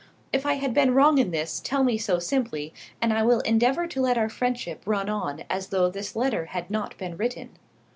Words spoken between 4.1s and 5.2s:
our friendship run